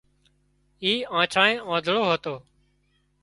[0.83, 2.35] اي آنڇانئي آنڌۯو هتو